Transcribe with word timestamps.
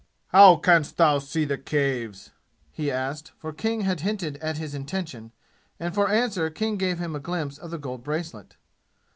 "How 0.29 0.55
can'st 0.55 0.97
thou 0.97 1.19
see 1.19 1.45
the 1.45 1.59
Caves!" 1.59 2.31
he 2.71 2.89
asked, 2.89 3.33
for 3.37 3.53
King 3.53 3.81
had 3.81 3.99
hinted 3.99 4.37
at 4.37 4.57
his 4.57 4.73
intention; 4.73 5.31
and 5.79 5.93
for 5.93 6.09
answer 6.09 6.49
King 6.49 6.77
gave 6.77 6.97
him 6.97 7.15
a 7.15 7.19
glimpse 7.19 7.59
of 7.59 7.69
the 7.69 7.77
gold 7.77 8.03
bracelet. 8.03 8.55